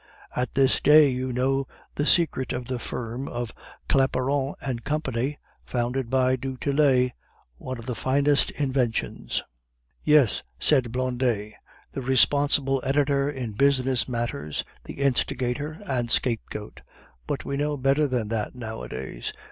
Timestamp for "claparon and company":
3.87-5.37